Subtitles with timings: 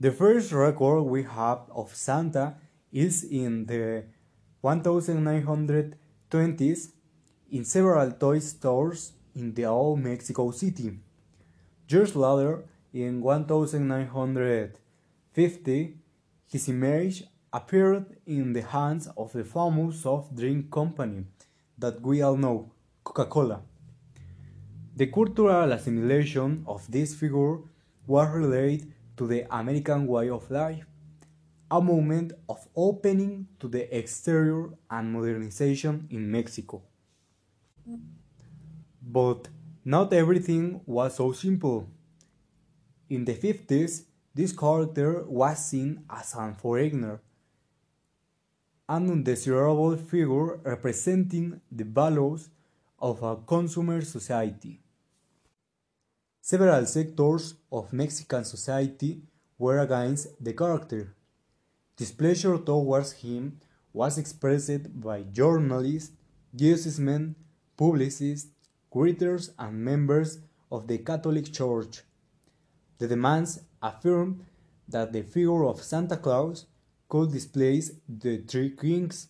[0.00, 2.54] The first record we have of Santa
[2.90, 4.04] is in the
[4.64, 6.92] 1920s
[7.50, 10.98] in several toy stores in the old Mexico City.
[11.86, 15.98] Years later, in 1950,
[16.46, 21.26] his image appeared in the hands of the famous soft drink company
[21.76, 22.72] that we all know,
[23.04, 23.60] Coca-Cola.
[24.96, 27.58] The cultural assimilation of this figure
[28.06, 30.86] was related to the American way of life,
[31.70, 36.80] a moment of opening to the exterior and modernization in Mexico.
[39.02, 39.48] But
[39.84, 41.86] not everything was so simple.
[43.10, 47.20] In the 50s, this character was seen as a foreigner,
[48.88, 52.48] an undesirable figure representing the values
[52.98, 54.80] of a consumer society.
[56.50, 59.22] Several sectors of Mexican society
[59.56, 61.14] were against the character.
[61.96, 63.60] Displeasure towards him
[63.92, 66.10] was expressed by journalists,
[66.52, 67.36] businessmen,
[67.76, 68.50] publicists,
[68.90, 70.40] critics, and members
[70.72, 72.02] of the Catholic Church.
[72.98, 74.44] The demands affirmed
[74.88, 76.66] that the figure of Santa Claus
[77.08, 79.28] could displace the three kings.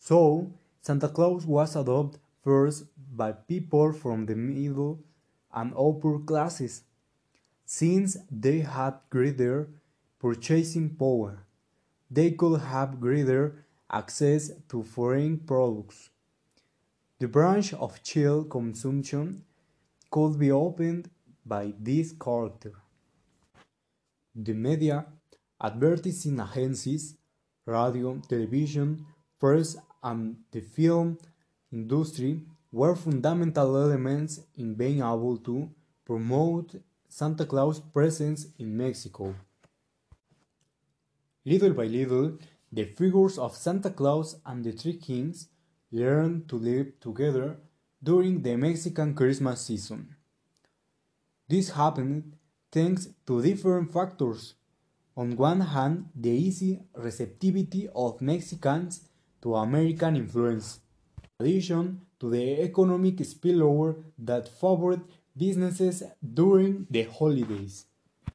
[0.00, 5.04] So, Santa Claus was adopted first by people from the middle
[5.54, 6.82] and upper classes,
[7.64, 9.68] since they had greater
[10.18, 11.46] purchasing power.
[12.10, 16.10] They could have greater access to foreign products.
[17.18, 19.44] The branch of chill consumption
[20.10, 21.10] could be opened
[21.44, 22.72] by this character.
[24.34, 25.06] The media,
[25.60, 27.16] advertising agencies,
[27.66, 29.06] radio, television,
[29.38, 31.18] press, and the film
[31.72, 32.40] industry
[32.72, 35.70] were fundamental elements in being able to
[36.04, 36.74] promote
[37.08, 39.34] Santa Claus' presence in Mexico.
[41.44, 42.38] Little by little,
[42.72, 45.48] the figures of Santa Claus and the Three Kings
[45.90, 47.56] learned to live together
[48.02, 50.14] during the Mexican Christmas season.
[51.48, 52.36] This happened
[52.70, 54.54] thanks to different factors.
[55.16, 59.08] On one hand, the easy receptivity of Mexicans
[59.42, 60.78] to American influence,
[61.40, 65.02] in addition to the economic spillover that favored
[65.36, 67.86] businesses during the holidays.